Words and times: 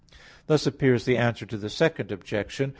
Thus 0.47 0.65
appears 0.65 1.05
the 1.05 1.15
answer 1.15 1.45
to 1.45 1.57
the 1.59 1.69
Second 1.69 2.11
Objection. 2.11 2.69